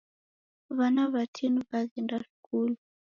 W'ana 0.77 1.03
w'atini 1.11 1.59
w'aghenda 1.69 2.17
skulu. 2.27 2.73